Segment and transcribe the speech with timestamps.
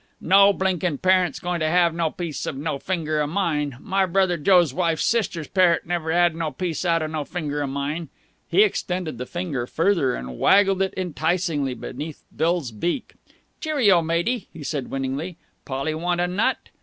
[0.19, 3.77] "No blinkin' parrot's goin' to 'ave no piece of no finger of mine!
[3.79, 7.69] My brother Joe's wife's sister's parrot never 'ad no piece out of no finger of
[7.69, 8.09] mine!"
[8.47, 13.13] He extended the finger further and waggled it enticingly beneath Bill's beak.
[13.59, 15.37] "Cheerio, matey!" he said winningly.
[15.65, 16.57] "Polly want a nut?"